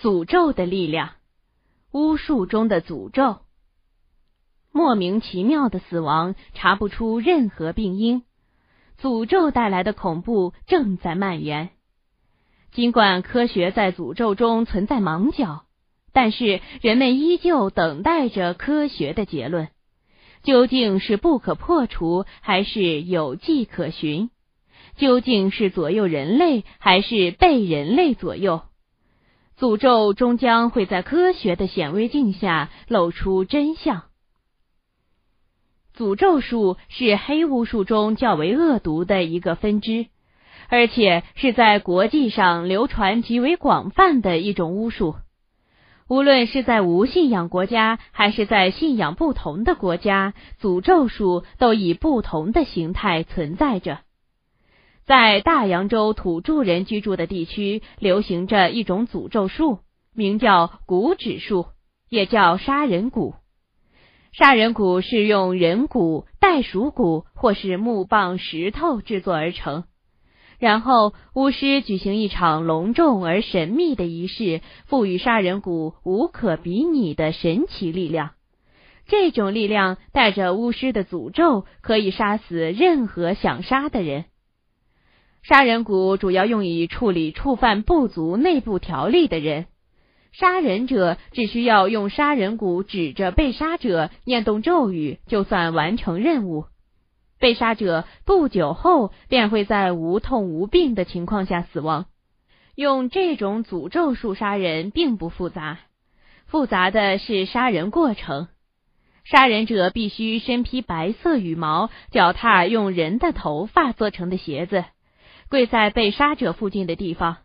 [0.00, 1.10] 诅咒的力量，
[1.90, 3.38] 巫术中的诅咒。
[4.70, 8.22] 莫名其妙的死亡，查不出任何病因，
[9.00, 11.70] 诅咒带来的恐怖正在蔓延。
[12.70, 15.64] 尽管科学在诅咒中存在盲角，
[16.12, 19.68] 但是人们依旧等待着科学的结论。
[20.44, 24.30] 究竟是不可破除，还是有迹可循？
[24.96, 28.62] 究竟是左右人类，还是被人类左右？
[29.58, 34.04] 诅咒终将会在科学的显微镜下露出真相。
[35.96, 40.06] 诅咒术是黑巫术中较为恶毒的一个分支，
[40.68, 45.16] 而且是在国际上流传极为广泛的一种巫术。
[46.08, 53.98] 无论是在无信仰国家，还是在信仰不同的国家，诅咒术都以不同的形态存在着。
[55.08, 59.78] 在大洋洲土著人居住的地区，流行着一种诅咒术，
[60.14, 61.68] 名叫骨指术，
[62.10, 63.36] 也叫杀人蛊。
[64.32, 69.84] 杀人蛊是用人骨、袋鼠骨或是木棒、石头制作而成，
[70.58, 78.32] 然后巫师举行一场隆重而神秘的仪式，赋予杀人蛊无可比拟的神奇力量。
[79.06, 84.26] 这种力量带着巫师的诅咒，可以杀死任何想杀的人。
[85.48, 89.64] 杀人蛊主要用以处理触犯部族内部条例的人。
[90.30, 96.66] 杀人者只需要用杀人蛊指着被杀者念动咒语，就算完成任务。
[97.40, 102.04] 被杀者不久后便会在无痛无病的情况下死亡。
[102.74, 105.78] 用这种诅咒术杀人并不复杂，
[106.44, 108.48] 复杂的是杀人过程。
[109.24, 114.84] 杀人者必须身披白色羽毛，脚踏用人的头发做成的鞋子。
[115.50, 117.38] 跪在被杀者附近的地方。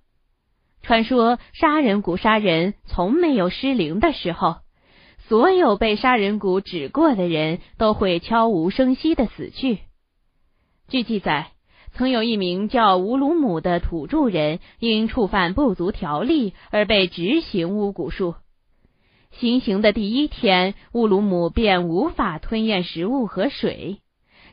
[0.82, 4.58] 传说杀人蛊杀人从没有失灵的时候，
[5.30, 9.80] 所有被杀人蛊指过的人都会悄无声息的死去。
[10.90, 11.52] 据记载，
[11.94, 18.36] 曾有一名叫乌鲁姆的土著人因触犯部族条例而被执行巫蛊术。
[19.32, 24.03] 行刑的第一天，乌鲁姆便无法吞咽食物和水。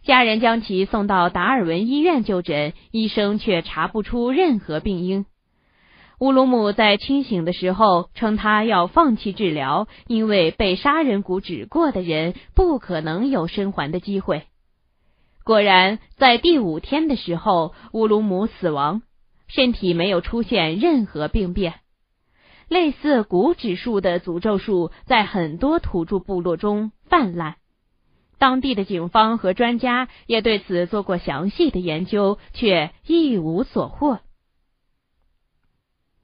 [0.02, 5.26] 家人将其送到达尔文医院就诊，医生却查不出任何病因。
[6.18, 14.44] 乌鲁姆在清醒的时候称，他要放弃治疗，因为被杀人蛊指过的人不可能有生还的机会。
[15.44, 19.02] 果然，在第五天的时候，乌鲁姆死亡，
[19.48, 21.74] 身体没有出现任何病变。
[22.68, 27.56] 类似骨指术的诅咒术在很多土著部落中泛滥。
[28.40, 34.20] 当地的警方和专家也对此做过详细的研究，却一无所获。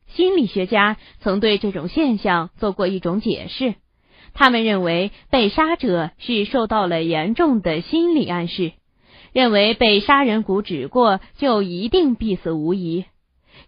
[0.06, 3.74] 心理学家曾对这种现象做过一种解释，
[4.32, 8.72] 他们认为被杀者是受到了严重的心理暗示，
[9.34, 13.04] 认为被杀人蛊指过就一定必死无疑，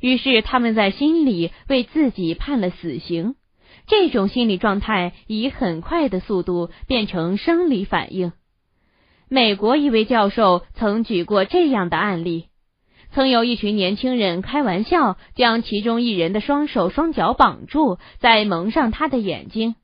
[0.00, 3.34] 于是他们在心里为自己判了死刑。
[3.86, 8.32] 这种心理状态以很快的速度变成生理反应。
[9.30, 12.46] 美国一位教授曾举过这样的案例：
[13.12, 19.74] 曾有一群年轻人开玩笑，将其中一人的双手双脚绑住，再蒙上他的眼睛，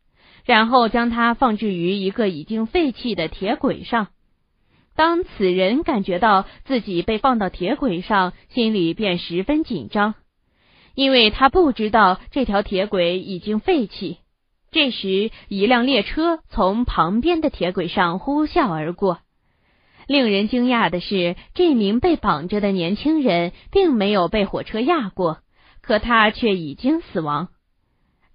[0.47, 4.07] 然后将他放置于一个已经废弃的铁轨上。
[4.97, 10.15] 当此人感觉到自己被放到铁轨上，心里便十分紧张。
[10.95, 14.19] 因为他不知道这条铁轨已经废弃。
[14.71, 19.19] 这时，一辆列车从旁边的铁轨上呼啸而过。
[20.07, 25.39] 令人惊讶的是，这名被绑着的年轻人并没有被火车压过，
[25.81, 27.49] 可他却已经死亡。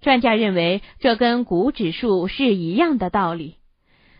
[0.00, 3.56] 专家认为，这跟骨指数是一样的道理。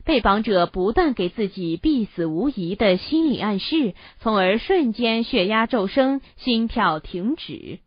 [0.03, 7.81] 被绑者不断给自己必死无疑的心理暗示，从而瞬间血压骤升，心跳停止。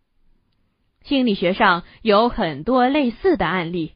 [1.03, 3.93] 心理学上有很多类似的案例，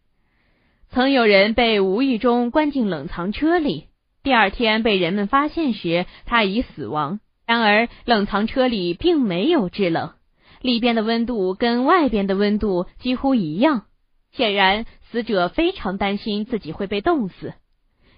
[0.89, 3.85] 曾有人被无意中关进冷藏车里，
[4.27, 7.21] 第二天被人们发现时，他已死亡。
[7.45, 10.15] 然而，冷藏车里并没有制冷，
[10.61, 13.85] 里边的温度跟外边的温度几乎一样。
[14.33, 17.53] 显然，死者非常担心自己会被冻死。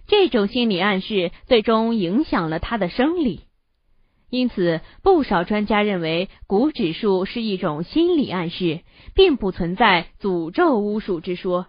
[0.07, 3.41] 这种心理暗示最终影响了他的生理。
[4.31, 8.79] 因此，不少专家认为，骨指数是一种心理暗示，
[9.13, 11.67] 并不存在诅咒巫术之说。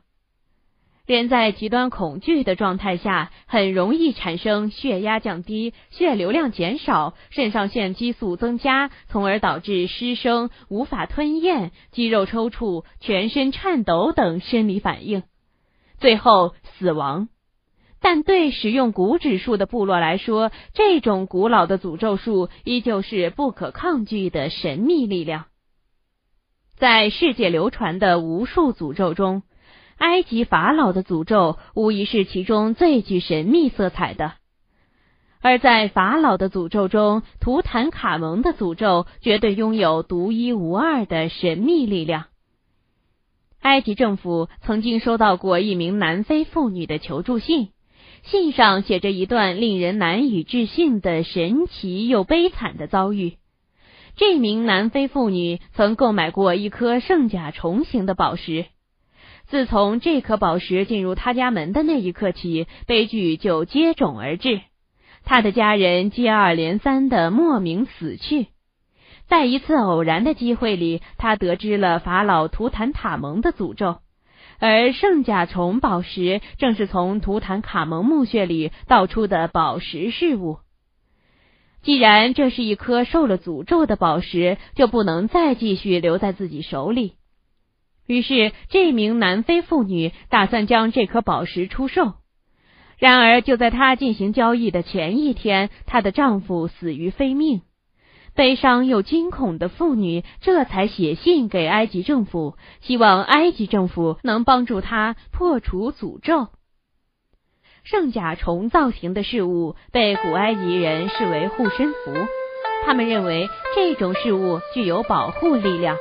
[1.16, 15.24] 人在极端恐惧的状态下，很容易产生血压降低、血流量减少、肾上腺激素增加，从而导致失声、无法吞咽、肌肉抽搐、全身颤抖等生理反应，
[15.98, 17.28] 最后死亡。
[18.00, 25.46] 但对使用骨指术的部落来说，这种古老的诅咒术依旧是不可抗拒的神秘力量。
[26.76, 29.42] 在世界流传的无数诅咒中，
[30.00, 34.32] 埃及法老的诅咒无疑是其中最具神秘色彩的，
[35.43, 42.25] 而在法老的诅咒中，图坦卡蒙的诅咒绝对拥有独一无二的神秘力量。
[43.61, 47.69] 埃及政府曾经收到过一名南非妇女的求助信，
[48.23, 53.35] 信上写着一段令人难以置信的神奇又悲惨的遭遇。
[54.17, 58.64] 这名南非妇女曾购买过一颗圣甲虫形的宝石。
[59.50, 64.61] 自从这颗宝石进入他家门的那一刻起，悲剧就接踵而至。
[65.25, 68.47] 他的家人接二连三的莫名死去。
[69.26, 73.99] 在一次偶然的机会里，他得知了法老图坦塔蒙的诅咒，
[74.61, 80.58] 而圣甲虫宝石正是从图坦卡蒙墓穴里盗出的宝石饰物。
[81.82, 87.14] 既然这是一颗受了诅咒的宝石，就不能再继续留在自己手里。
[88.10, 92.14] 于是，这名南非妇女打算将这颗宝石出售。
[92.98, 97.62] 然而，就在她进行交易的前一天，她的丈夫死于非命。
[98.34, 106.48] 悲伤又惊恐的妇女这才写信给埃及政府，希望埃及政府能帮助她破除诅咒。
[107.84, 112.12] 圣甲虫造型的事物被古埃及人视为护身符，
[112.84, 115.96] 他们认为这种事物具有保护力量。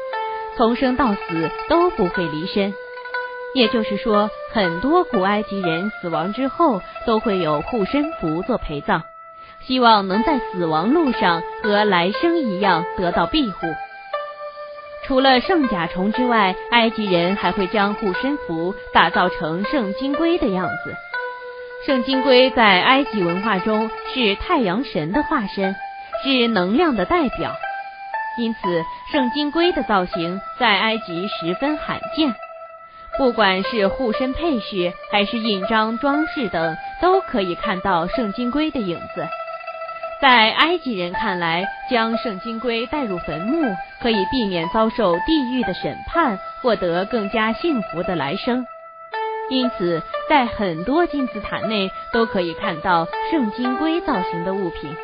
[0.60, 2.74] 从生到死都不会离身，
[3.56, 9.04] 也就是说，很多古埃及人死亡之后都会有护身符做陪葬，
[9.66, 13.68] 希望能在死亡路上和来生一样得到庇护。
[15.06, 20.94] 除了圣甲虫之外，埃及人还会将护身符打造成圣金龟的样子。
[21.86, 25.74] 圣金龟在埃及文化中是太阳神的化身，
[26.26, 27.54] 是能量的代表。
[28.40, 32.34] 因此，圣金龟的造型在埃及十分罕见。
[33.18, 39.28] 不管是护身配饰，还是印章装饰等，都可以看到圣金龟的影子。
[40.22, 48.66] 在埃及人看来，将圣金龟带入坟墓，可以避免遭受地狱的审判，获得更加幸福的来生。
[49.50, 54.96] 因此，在很多金字塔内都可以看到圣金龟造型的物品。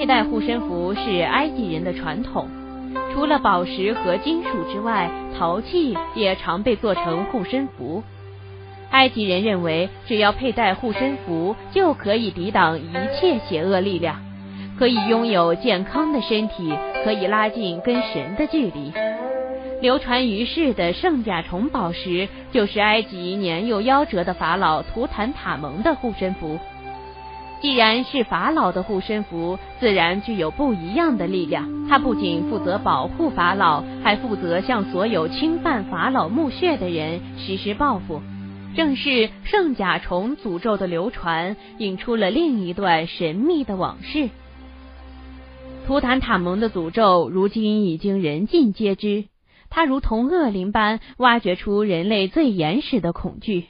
[0.00, 2.48] 佩戴护身符是埃及人的传统，
[3.12, 8.02] 除了宝石和金属之外，陶器也常被做成护身符。
[8.92, 14.16] 埃及人认为，只要佩戴护身符，就可以抵挡一切邪恶力量，
[14.78, 16.72] 可以拥有健康的身体，
[17.04, 18.90] 可以拉近跟神的距离。
[19.82, 26.58] 流传于世的圣甲虫宝石，就是埃及年幼夭折的法老图坦塔蒙的护身符。
[27.60, 31.86] 既然是法老的护身符，自然具有不一样的力量。
[31.88, 38.22] 它不仅负责保护法老，还负责向所有侵犯法老墓穴的人实施报复。
[38.74, 44.30] 正是圣甲虫诅咒的流传，引出了另一段神秘的往事。
[45.86, 49.24] 图坦塔蒙的诅咒如今已经人尽皆知，
[49.68, 53.66] 它如同恶灵般挖掘出人类最原始的恐惧。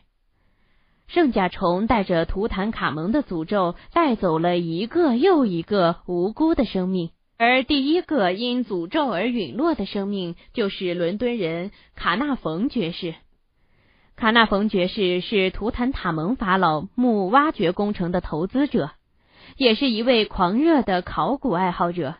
[1.13, 7.11] 圣甲虫带着图坦卡蒙的诅咒，带走了一个又一个无辜的生命。
[7.37, 13.17] 而第一个因诅咒而陨落的生命，就是伦敦人卡纳冯爵士。
[14.15, 18.93] 卡纳冯爵士是图坦塔蒙法老墓挖掘工程的投资者，
[19.57, 22.15] 也是一位狂热的考古爱好者。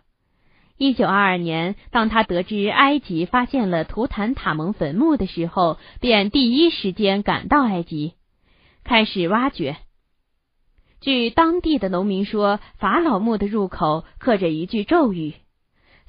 [0.79, 8.15] 一九二二年，当他得知埃及发现了图坦塔蒙坟墓的时候，便第一时间赶到埃及。
[8.85, 9.77] 开始挖掘。
[11.01, 15.35] 据当地的农民说，法老墓的入口刻着一句咒语：“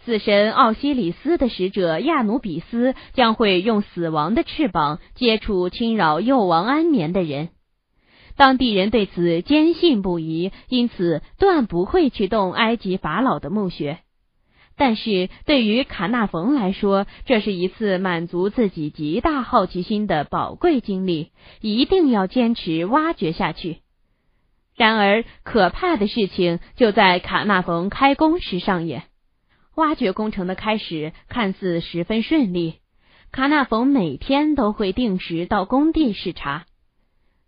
[0.03, 7.49] 死神奥西里斯的使者亚努比斯将会用死亡的翅膀接触侵扰幼王安眠的人。”
[8.35, 13.99] 当地人对此坚信不疑，因此断不会去动埃及法老的墓穴。
[14.81, 23.77] 但是对于卡纳冯来说，这是一次满足自己极大好奇心的宝贵经历，一定要坚持挖掘下去。
[24.75, 29.03] 然而，可怕的事情就在卡纳冯开工时上演。
[29.75, 32.79] 挖掘工程的开始看似十分顺利，
[33.31, 36.65] 卡纳冯每天都会定时到工地视察。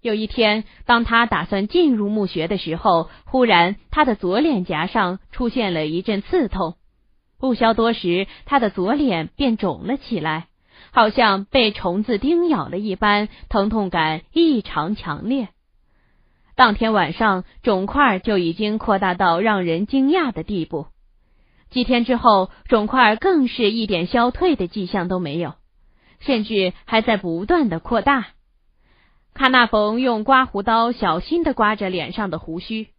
[0.03, 6.75] 有一天，当他打算进入墓穴的时候，忽然他的左脸颊上出现了一阵刺痛。
[7.43, 10.47] 不消多时，他的左脸便肿了起来，
[10.91, 15.49] 好像被虫子叮咬了一般，疼痛感异常强烈。
[16.55, 20.87] 当天晚上，肿块就已经扩大到让人惊讶的地步。
[21.69, 25.55] 几天之后，肿块更是一点消退的迹象都没有，
[26.21, 28.27] 甚至还在不断的扩大。
[29.33, 32.92] 卡纳冯用刮胡刀小心的刮着脸上的胡须，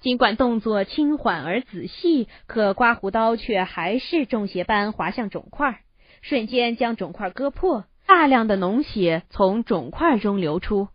[0.00, 5.80] 尽管动作轻缓而仔细，可刮胡刀却还是中邪般划向肿块，
[6.22, 10.88] 瞬间将肿块割破，大量的脓血从肿块中流出。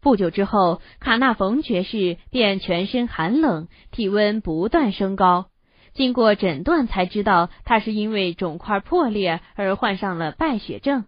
[0.00, 5.46] 不久之后，卡纳冯爵士便全身寒冷，体温不断升高。
[5.94, 11.04] 经过诊断，才知道他是因为肿块破裂而患上了败血症。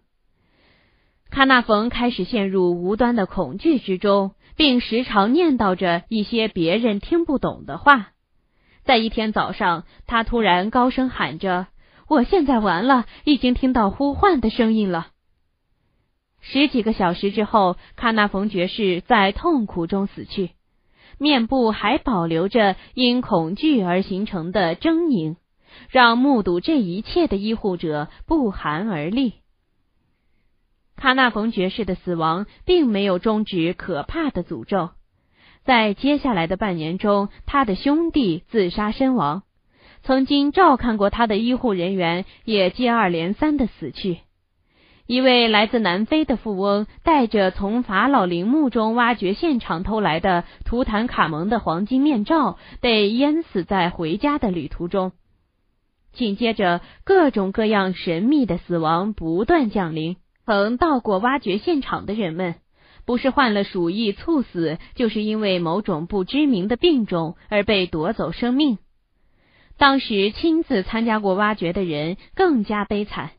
[1.37, 8.07] 卡纳冯开始陷入无端的恐惧之中，并时常念叨着一些别人听不懂的话。
[8.85, 11.67] 在一天早上，他突然高声喊着
[12.09, 15.09] ：“我现在完了，已经听到呼唤的声音了。”
[16.41, 20.53] 十几个小时之后，卡纳冯爵士在痛苦中死去，
[21.19, 25.35] 面部还保留着因恐惧而形成的狰狞，
[25.91, 29.33] 让目睹这一切的医护者不寒而栗。
[30.97, 34.89] 卡纳冯爵士的死亡并没有终止可怕的诅咒，
[35.63, 39.43] 在接下来的半年中，他的兄弟自杀身亡，
[40.01, 44.17] 曾经照看过他的医护人员也接二连三的死去。
[45.05, 55.11] 一位来自南非的富翁带着从法老陵墓中挖掘现场偷来的图坦卡蒙的黄金面罩，被淹死在回家的旅途中。
[56.11, 60.17] 紧接着，各种各样神秘的死亡不断降临。
[60.47, 62.55] 曾到过挖掘现场的人们，
[63.05, 68.77] 不是患了鼠疫猝死，就是因为某种不知名的病种而被夺走生命。
[69.77, 73.31] 当时亲自参加过挖掘的人更加悲惨，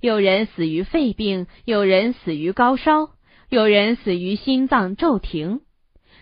[0.00, 3.08] 有人死于肺病，有人死于高烧，
[3.48, 5.62] 有人死于心脏骤停。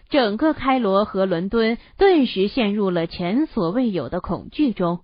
[0.08, 5.00] 整个开罗和伦敦顿时陷入了前所未有的恐惧中。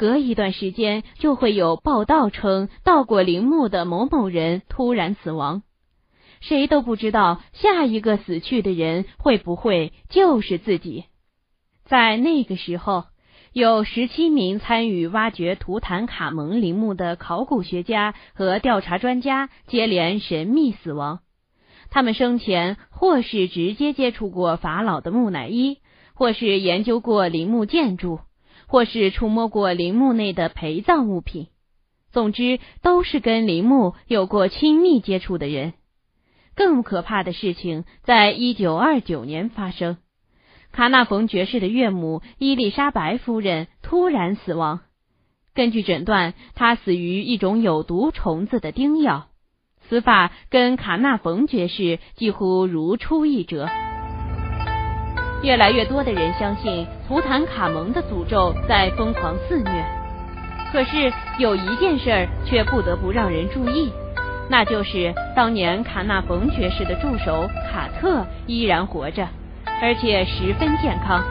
[0.00, 5.62] 隔一段时间就会有报道称，到过陵墓的某某人突然死亡，
[6.40, 11.04] 谁都不知道下一个死去的人会不会就是自己。
[11.84, 13.04] 在那个时候，
[13.52, 21.18] 有十七名参与挖掘图坦卡蒙陵墓的考古学家和调查专家接连神秘死亡。
[21.90, 25.76] 他们生前或是直接接触过法老的木乃伊，
[26.14, 28.20] 或是研究过陵墓建筑。
[28.70, 31.48] 或是触摸过陵墓内的陪葬物品，
[32.12, 35.72] 总之都是跟陵墓有过亲密接触的人。
[36.54, 39.96] 更可怕的事情在一九二九年发生，
[40.70, 44.78] 卡纳冯爵士的岳母伊丽莎白夫人突然死亡。
[45.52, 49.26] 根据诊断，她死于一种有毒虫子的叮咬。
[49.88, 53.68] 死法跟卡纳冯爵士几乎如出一辙。
[55.42, 59.84] 越来越多的人相信图坦卡蒙的诅咒在疯狂肆虐，
[60.70, 63.90] 可是有一件事儿却不得不让人注意，
[64.50, 69.26] 那就是当年卡纳冯爵士的助手卡特依然活着，
[69.80, 71.22] 而且十分健康。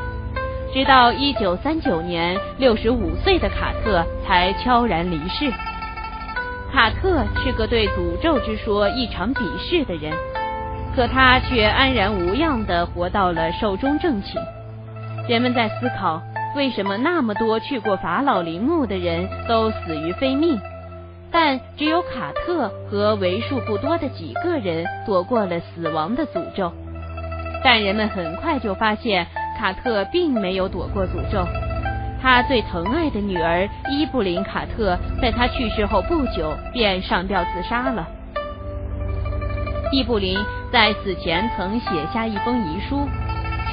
[0.74, 5.52] 直到一九三九年，六十五岁的卡特才悄然离世。
[6.72, 10.14] 卡特是个对诅咒之说异常鄙视的人。
[11.00, 14.34] 可他却安然无恙地活到了寿终正寝。
[15.30, 16.22] 人们在思考，
[16.58, 20.60] 为什么那么多去过法老陵墓的人都死于非命，
[21.32, 26.70] 但只有卡特和为数不多的几个人躲过了死亡的诅咒。
[27.64, 29.26] 但人们很快就发现，
[29.58, 31.48] 卡特并没有躲过诅咒。
[32.22, 38.06] 他最疼爱的女儿伊布林卡特，在他去世后不久便上吊自杀了。
[39.94, 40.38] 伊布林
[40.72, 43.08] 在死前曾写下一封遗书，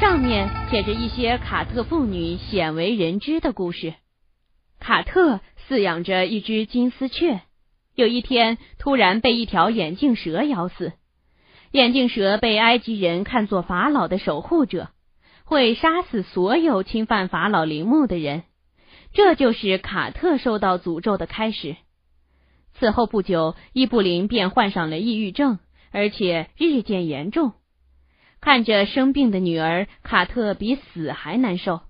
[0.00, 3.92] 上面写着一些卡特妇女鲜为人知的故事。
[4.80, 7.42] 卡特饲养着一只金丝雀，
[7.94, 10.94] 有一天突然被一条眼镜蛇咬死。
[11.70, 14.88] 眼镜蛇被埃及人看作法老的守护者，
[15.44, 18.44] 会杀死所有侵犯法老陵墓的人。
[19.12, 21.76] 这就是卡特受到诅咒的开始。
[22.72, 25.58] 此后不久，伊布林便患上了抑郁症。
[25.92, 27.52] 而且日渐严重，
[28.40, 31.80] 看着生病的女儿，卡特比死还难受。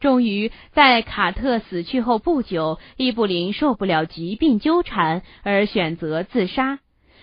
[0.00, 6.78] 终于在卡特死去后不久，伊布林受不了疾病纠缠而选择自杀，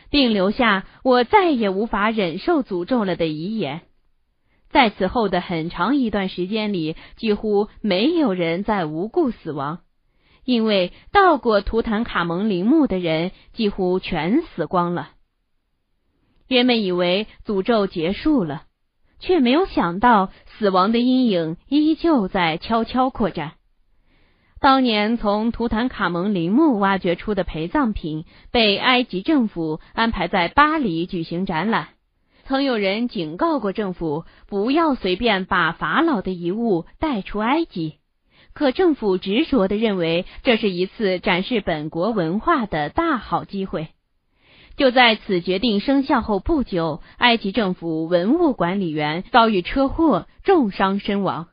[0.10, 3.82] 并留下“我再也无法忍受诅咒了”的遗言。
[4.70, 9.80] 在此后的很长一段时间里，几乎没有人在无故死亡，
[10.44, 15.12] 因为到过图坦卡蒙陵墓的人几乎全死光了。
[16.48, 18.64] 人们以为诅咒结束了。
[19.20, 23.54] 却没有想到，死亡的阴影依旧在悄悄扩展。
[24.60, 31.90] 当年从图坦卡蒙陵墓挖掘出的陪葬品，被埃及政府安排在巴黎举行展览。
[32.46, 37.96] 曾有人警告过政府，不要随便把法老的遗物带出埃及，
[38.54, 43.95] 可政府执着的认为，这是一次展示本国文化的大好机会。
[44.77, 51.48] 就在此决定生效后不久，埃及政府文物管理员遭遇车祸，重伤身亡。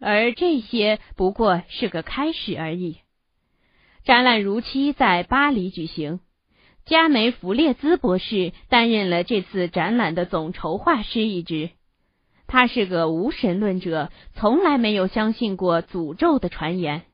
[0.00, 2.98] 而这些不过是个开始而已。
[4.04, 6.20] 展览如期在巴黎举行，
[6.84, 11.70] 加梅弗列兹博士担任了这次展览的总筹划师一职。
[12.46, 17.04] 他是个无神论者，从来没有相信过诅咒的传言。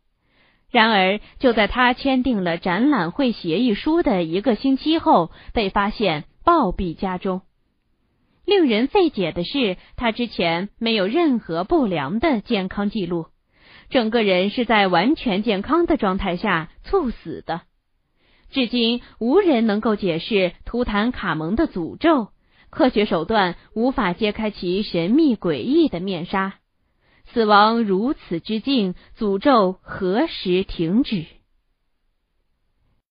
[0.70, 7.42] 然而，就在他签订了展览会协议书的一个星期后，被发现暴毙家中。
[8.46, 13.26] 令人费解的是，他之前没有任何不良的健康记录，
[13.88, 17.62] 整个人是在完全健康的状态下猝死的。
[18.50, 22.28] 至今，无人能够解释图坦卡蒙的诅咒，
[22.70, 26.59] 科学手段无法揭开其神秘诡异的面纱。
[27.32, 31.26] 死亡如此之境，诅咒何时停止？